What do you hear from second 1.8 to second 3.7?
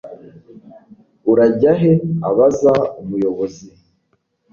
he? abaza umuyobozi